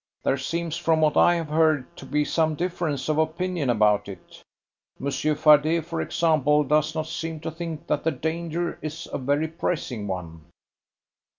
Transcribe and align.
"There 0.23 0.35
seems 0.37 0.77
from 0.77 0.99
what 0.99 1.15
I 1.15 1.35
have 1.35 1.49
heard 1.49 1.95
to 1.97 2.07
be 2.07 2.25
some 2.25 2.55
difference 2.55 3.07
of 3.07 3.19
opinion 3.19 3.69
about 3.69 4.09
it. 4.09 4.41
Monsieur 4.97 5.35
Fardet, 5.35 5.85
for 5.85 6.01
example, 6.01 6.63
does 6.63 6.95
not 6.95 7.05
seem 7.05 7.39
to 7.41 7.51
think 7.51 7.85
that 7.85 8.03
the 8.03 8.09
danger 8.09 8.79
is 8.81 9.07
a 9.13 9.19
very 9.19 9.47
pressing 9.47 10.07
one." 10.07 10.41